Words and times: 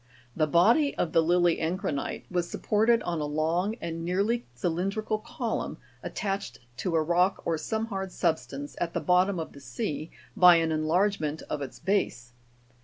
The 0.35 0.47
body 0.47 0.95
of 0.97 1.11
the 1.11 1.21
lily 1.21 1.57
encrinite 1.57 2.23
was 2.31 2.49
supported 2.49 3.03
on 3.03 3.19
a 3.21 3.25
long 3.25 3.75
and 3.79 4.03
nearly 4.03 4.47
cylindrical 4.55 5.19
column, 5.19 5.77
attached 6.01 6.57
to 6.77 6.95
a 6.95 7.03
rock 7.03 7.43
or 7.45 7.55
some 7.55 7.85
hard 7.85 8.11
substance 8.11 8.75
at 8.81 8.95
the 8.95 8.99
bottom 8.99 9.39
of 9.39 9.51
the 9.53 9.61
sea 9.61 10.09
by 10.35 10.55
an 10.55 10.71
enlargement 10.71 11.43
of 11.51 11.61
its 11.61 11.77
base. 11.77 12.33